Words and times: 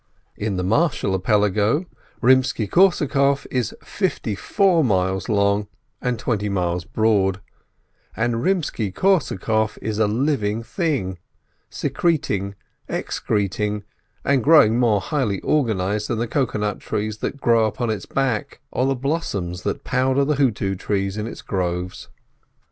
In 0.35 0.57
the 0.57 0.63
Marshall 0.63 1.11
Archipelago, 1.13 1.85
Rimsky 2.21 2.65
Korsacoff 2.67 3.45
is 3.51 3.75
fifty 3.83 4.33
four 4.33 4.83
miles 4.83 5.29
long 5.29 5.67
and 6.01 6.17
twenty 6.17 6.49
miles 6.49 6.85
broad; 6.85 7.39
and 8.17 8.41
Rimsky 8.43 8.91
Korsacoff 8.91 9.77
is 9.79 9.99
a 9.99 10.07
living 10.07 10.63
thing, 10.63 11.19
secreting, 11.69 12.55
excreting, 12.89 13.83
and 14.25 14.43
growing—more 14.43 15.01
highly 15.01 15.39
organised 15.43 16.07
than 16.07 16.17
the 16.17 16.27
cocoa 16.27 16.57
nut 16.57 16.79
trees 16.79 17.19
that 17.19 17.37
grow 17.39 17.67
upon 17.67 17.91
its 17.91 18.07
back, 18.07 18.59
or 18.71 18.87
the 18.87 18.95
blossoms 18.95 19.61
that 19.61 19.83
powder 19.83 20.25
the 20.25 20.37
hotoo 20.37 20.75
trees 20.75 21.15
in 21.15 21.27
its 21.27 21.43
groves. 21.43 22.07